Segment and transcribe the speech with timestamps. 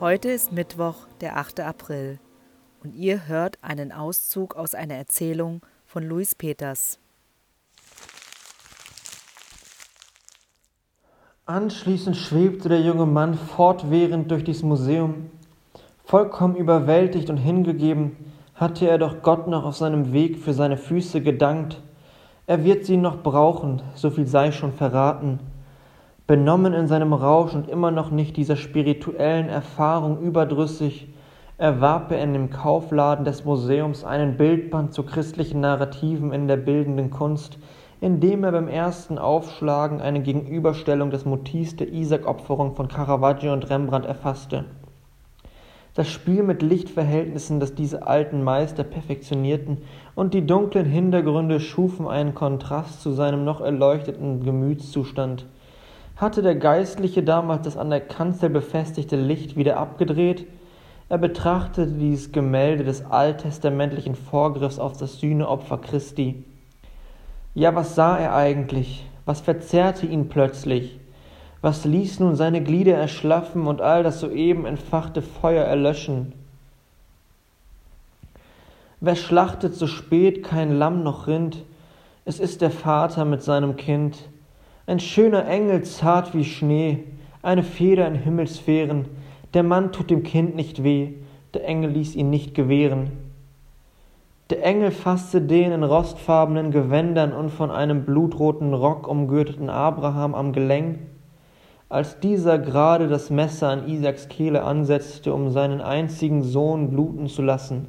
[0.00, 1.58] Heute ist Mittwoch, der 8.
[1.58, 2.20] April,
[2.84, 7.00] und ihr hört einen Auszug aus einer Erzählung von Louis Peters.
[11.46, 15.32] Anschließend schwebte der junge Mann fortwährend durch dieses Museum.
[16.04, 18.16] Vollkommen überwältigt und hingegeben,
[18.54, 21.82] hatte er doch Gott noch auf seinem Weg für seine Füße gedankt.
[22.46, 25.40] Er wird sie noch brauchen, so viel sei schon verraten.
[26.28, 31.08] Benommen in seinem Rausch und immer noch nicht dieser spirituellen Erfahrung überdrüssig,
[31.56, 37.08] erwarb er in dem Kaufladen des Museums einen Bildband zu christlichen Narrativen in der bildenden
[37.08, 37.58] Kunst,
[38.02, 44.04] indem er beim ersten Aufschlagen eine Gegenüberstellung des Motivs der Isaac-Opferung von Caravaggio und Rembrandt
[44.04, 44.66] erfasste.
[45.94, 49.78] Das Spiel mit Lichtverhältnissen, das diese alten Meister perfektionierten,
[50.14, 55.46] und die dunklen Hintergründe schufen einen Kontrast zu seinem noch erleuchteten Gemütszustand–
[56.18, 60.46] hatte der Geistliche damals das an der Kanzel befestigte Licht wieder abgedreht?
[61.08, 66.44] Er betrachtete dieses Gemälde des alttestamentlichen Vorgriffs auf das Sühneopfer Christi.
[67.54, 69.06] Ja, was sah er eigentlich?
[69.24, 70.98] Was verzerrte ihn plötzlich?
[71.60, 76.32] Was ließ nun seine Glieder erschlaffen und all das soeben entfachte Feuer erlöschen?
[79.00, 81.64] Wer schlachtet so spät kein Lamm noch Rind?
[82.24, 84.18] Es ist der Vater mit seinem Kind
[84.88, 87.04] ein schöner Engel zart wie Schnee,
[87.42, 89.04] eine Feder in Himmelsphären,
[89.52, 91.10] der Mann tut dem Kind nicht weh,
[91.52, 93.10] der Engel ließ ihn nicht gewähren.
[94.48, 100.54] Der Engel fasste den in rostfarbenen Gewändern und von einem blutroten Rock umgürteten Abraham am
[100.54, 101.00] Gelenk,
[101.90, 107.42] als dieser gerade das Messer an Isaaks Kehle ansetzte, um seinen einzigen Sohn bluten zu
[107.42, 107.88] lassen.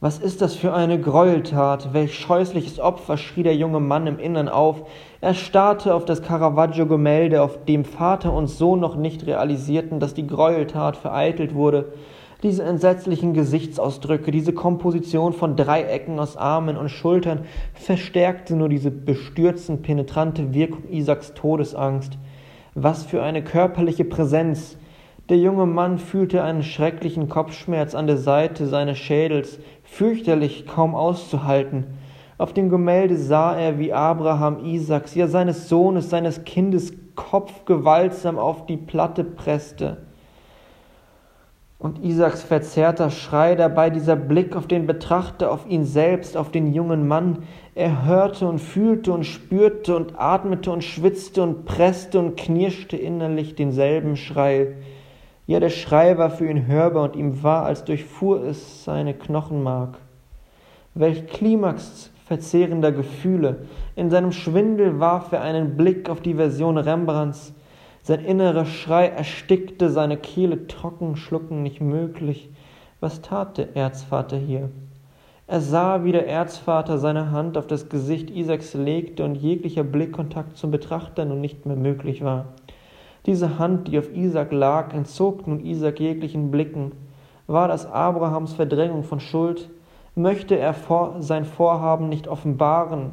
[0.00, 1.92] Was ist das für eine Gräueltat?
[1.92, 4.88] Welch scheußliches Opfer, schrie der junge Mann im Innern auf.
[5.20, 10.28] Er starrte auf das Caravaggio-Gemälde, auf dem Vater und Sohn noch nicht realisierten, dass die
[10.28, 11.94] Gräueltat vereitelt wurde.
[12.44, 17.40] Diese entsetzlichen Gesichtsausdrücke, diese Komposition von Dreiecken aus Armen und Schultern
[17.74, 22.18] verstärkte nur diese bestürzend penetrante Wirkung Isaaks Todesangst.
[22.76, 24.76] Was für eine körperliche Präsenz!
[25.28, 31.84] Der junge Mann fühlte einen schrecklichen Kopfschmerz an der Seite seines Schädels, fürchterlich kaum auszuhalten.
[32.38, 38.38] Auf dem Gemälde sah er, wie Abraham Isaaks, ja seines Sohnes, seines Kindes Kopf gewaltsam
[38.38, 39.98] auf die Platte presste.
[41.78, 46.72] Und Isaaks verzerrter Schrei dabei, dieser Blick auf den Betrachter, auf ihn selbst, auf den
[46.72, 47.40] jungen Mann,
[47.74, 53.56] er hörte und fühlte und spürte und atmete und schwitzte und presste und knirschte innerlich
[53.56, 54.74] denselben Schrei.
[55.48, 59.96] Ja, der Schrei war für ihn hörbar und ihm war, als durchfuhr es seine Knochenmark.
[60.92, 63.64] Welch Klimax verzehrender Gefühle!
[63.96, 67.54] In seinem Schwindel warf er einen Blick auf die Version Rembrandts.
[68.02, 72.50] Sein innerer Schrei erstickte, seine Kehle trocken, schlucken nicht möglich.
[73.00, 74.68] Was tat der Erzvater hier?
[75.46, 80.58] Er sah, wie der Erzvater seine Hand auf das Gesicht Isaaks legte und jeglicher Blickkontakt
[80.58, 82.48] zum Betrachter nun nicht mehr möglich war.
[83.26, 86.92] Diese Hand, die auf Isaac lag, entzog nun Isaac jeglichen Blicken.
[87.46, 89.68] War das Abrahams Verdrängung von Schuld?
[90.14, 90.74] Möchte er
[91.20, 93.12] sein Vorhaben nicht offenbaren?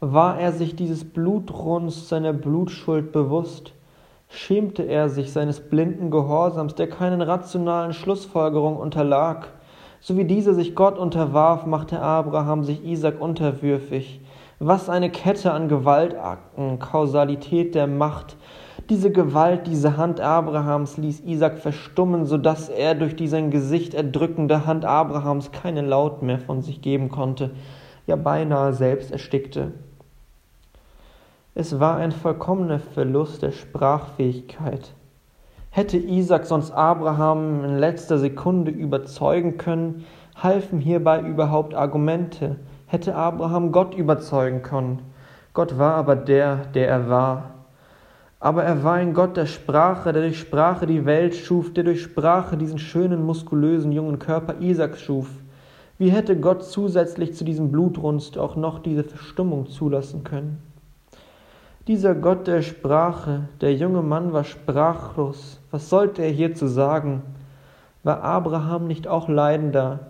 [0.00, 3.72] War er sich dieses Blutrunds seiner Blutschuld bewusst?
[4.28, 9.48] Schämte er sich seines blinden Gehorsams, der keinen rationalen Schlussfolgerungen unterlag?
[10.00, 14.20] So wie dieser sich Gott unterwarf, machte Abraham sich Isaac unterwürfig.
[14.60, 18.36] Was eine Kette an Gewaltakten, Kausalität der Macht.
[18.88, 23.94] Diese Gewalt, diese Hand Abrahams ließ Isaac verstummen, so dass er durch die sein Gesicht
[23.94, 27.50] erdrückende Hand Abrahams keinen Laut mehr von sich geben konnte,
[28.06, 29.72] ja beinahe selbst erstickte.
[31.56, 34.92] Es war ein vollkommener Verlust der Sprachfähigkeit.
[35.70, 40.04] Hätte Isaac sonst Abraham in letzter Sekunde überzeugen können,
[40.36, 45.02] halfen hierbei überhaupt Argumente, hätte Abraham Gott überzeugen können.
[45.52, 47.54] Gott war aber der, der er war.
[48.40, 52.02] Aber er war ein Gott der Sprache, der durch Sprache die Welt schuf, der durch
[52.02, 55.28] Sprache diesen schönen, muskulösen jungen Körper Isaaks schuf.
[55.96, 60.58] Wie hätte Gott zusätzlich zu diesem Blutrunst auch noch diese Verstummung zulassen können?
[61.86, 65.60] Dieser Gott der Sprache, der junge Mann war sprachlos.
[65.70, 67.22] Was sollte er hierzu sagen?
[68.02, 70.00] War Abraham nicht auch leidender?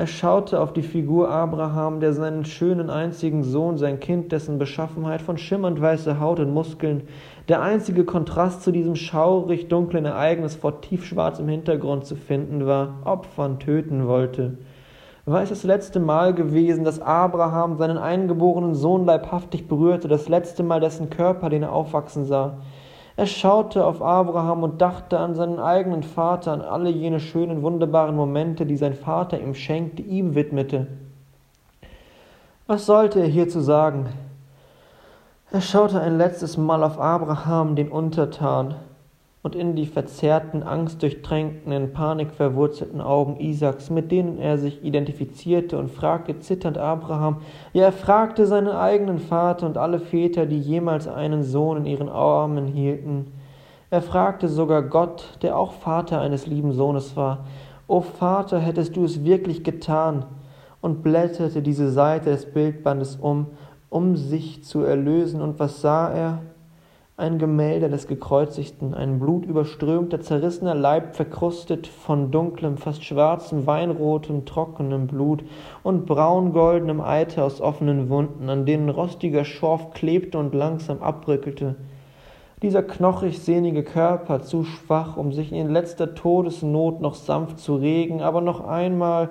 [0.00, 5.20] Er schaute auf die Figur Abraham, der seinen schönen einzigen Sohn, sein Kind, dessen Beschaffenheit
[5.20, 7.02] von schimmernd weißer Haut und Muskeln,
[7.50, 13.58] der einzige Kontrast zu diesem schaurig dunklen Ereignis vor tiefschwarzem Hintergrund zu finden war, opfern,
[13.58, 14.56] töten wollte.
[15.26, 20.62] War es das letzte Mal gewesen, dass Abraham seinen eingeborenen Sohn leibhaftig berührte, das letzte
[20.62, 22.56] Mal dessen Körper, den er aufwachsen sah?
[23.20, 28.16] Er schaute auf Abraham und dachte an seinen eigenen Vater, an alle jene schönen, wunderbaren
[28.16, 30.86] Momente, die sein Vater ihm schenkte, ihm widmete.
[32.66, 34.08] Was sollte er hierzu sagen?
[35.52, 38.76] Er schaute ein letztes Mal auf Abraham, den Untertan,
[39.42, 45.78] und in die verzerrten, angstdurchtränkten, in Panik verwurzelten Augen Isaaks, mit denen er sich identifizierte,
[45.78, 47.38] und fragte zitternd Abraham,
[47.72, 52.08] ja, er fragte seinen eigenen Vater und alle Väter, die jemals einen Sohn in ihren
[52.08, 53.32] Armen hielten.
[53.88, 57.44] Er fragte sogar Gott, der auch Vater eines lieben Sohnes war,
[57.88, 60.26] O Vater, hättest du es wirklich getan?
[60.80, 63.48] und blätterte diese Seite des Bildbandes um,
[63.88, 66.42] um sich zu erlösen, und was sah er?
[67.20, 75.06] Ein Gemälde des Gekreuzigten, ein blutüberströmter, zerrissener Leib, verkrustet von dunklem, fast schwarzem, weinrotem, trockenem
[75.06, 75.44] Blut
[75.82, 81.76] und braungoldenem Eiter aus offenen Wunden, an denen rostiger Schorf klebte und langsam abbröckelte.
[82.62, 88.20] Dieser knochig sehnige Körper, zu schwach, um sich in letzter Todesnot noch sanft zu regen,
[88.20, 89.30] aber noch einmal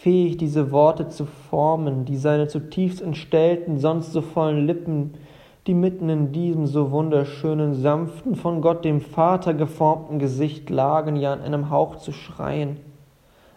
[0.00, 5.14] fähig, diese Worte zu formen, die seine zutiefst entstellten, sonst so vollen Lippen
[5.68, 11.34] die mitten in diesem so wunderschönen, sanften, von Gott dem Vater geformten Gesicht lagen, ja
[11.34, 12.78] in einem Hauch zu schreien.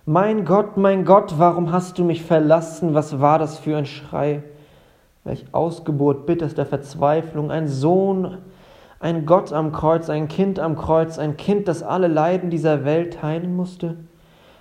[0.06, 2.94] Mein Gott, mein Gott, warum hast du mich verlassen?
[2.94, 4.44] Was war das für ein Schrei?
[5.24, 8.40] Welch Ausgeburt bitterster Verzweiflung, ein Sohn,
[9.00, 13.14] ein Gott am Kreuz, ein Kind am Kreuz, ein Kind, das alle Leiden dieser Welt
[13.22, 13.96] teilen musste.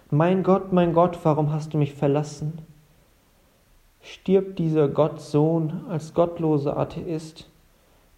[0.09, 2.70] Mein Gott, mein Gott, warum hast du mich verlassen?
[4.03, 7.49] Stirbt dieser Gottsohn als gottloser Atheist.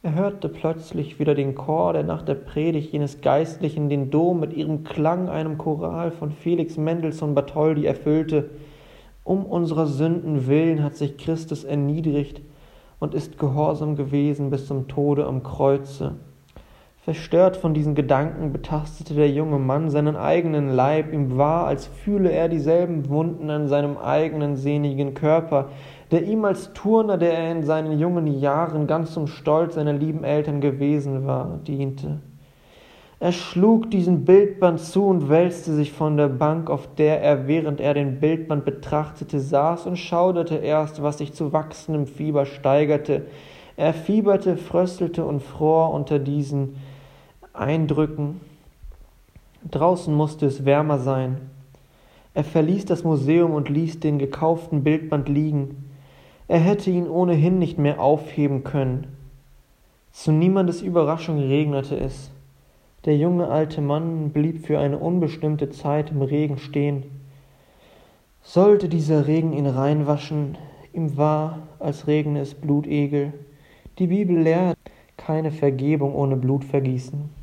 [0.04, 4.52] Er hörte plötzlich wieder den Chor, der nach der Predigt jenes Geistlichen den Dom mit
[4.52, 8.50] ihrem Klang einem Choral von Felix Mendelssohn Bartholdy erfüllte.
[9.22, 12.40] Um unserer Sünden willen hat sich Christus erniedrigt
[12.98, 16.16] und ist gehorsam gewesen bis zum Tode am Kreuze.
[17.04, 22.30] Verstört von diesen Gedanken betastete der junge Mann seinen eigenen Leib, ihm war, als fühle
[22.30, 25.70] er dieselben Wunden an seinem eigenen sehnigen Körper,
[26.12, 30.22] der ihm als Turner, der er in seinen jungen Jahren ganz zum Stolz seiner lieben
[30.22, 32.20] Eltern gewesen war, diente.
[33.18, 37.80] Er schlug diesen Bildband zu und wälzte sich von der Bank, auf der er, während
[37.80, 43.22] er den Bildband betrachtete, saß und schauderte erst, was sich zu wachsendem Fieber steigerte.
[43.76, 46.76] Er fieberte, fröstelte und fror unter diesen
[47.54, 48.40] Eindrücken.
[49.70, 51.36] Draußen musste es wärmer sein.
[52.32, 55.90] Er verließ das Museum und ließ den gekauften Bildband liegen.
[56.48, 59.08] Er hätte ihn ohnehin nicht mehr aufheben können.
[60.12, 62.30] Zu niemandes Überraschung regnete es.
[63.04, 67.04] Der junge alte Mann blieb für eine unbestimmte Zeit im Regen stehen.
[68.42, 70.56] Sollte dieser Regen ihn reinwaschen,
[70.94, 73.34] ihm war, als regne es Blutegel.
[73.98, 74.78] Die Bibel lehrt
[75.18, 77.41] keine Vergebung ohne Blutvergießen.